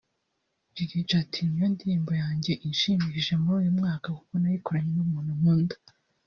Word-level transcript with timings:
Lil 0.75 0.91
G 1.07 1.09
ati 1.21 1.41
“Niyo 1.47 1.67
ndirimbo 1.73 2.11
yanjye 2.23 2.51
inshimishije 2.67 3.33
muri 3.41 3.55
uyu 3.61 3.71
mwaka 3.79 4.07
kuko 4.17 4.33
nayikoranye 4.41 4.91
n’umuntu 4.95 5.31
nkunda 5.39 5.75